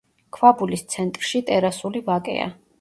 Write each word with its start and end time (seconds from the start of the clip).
ქვაბულის 0.37 0.85
ცენტრში 0.95 1.43
ტერასული 1.53 2.05
ვაკეა. 2.11 2.53